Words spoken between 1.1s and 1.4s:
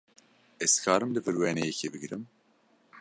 li vir